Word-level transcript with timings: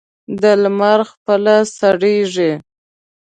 د 0.41 0.43
لمر 0.61 0.99
خپله 1.11 1.55
سړېږي. 1.77 2.51